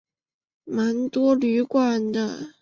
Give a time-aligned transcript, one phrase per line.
[0.65, 2.55] 蛮多旅馆的